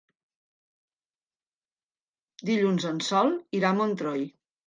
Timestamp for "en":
2.95-3.03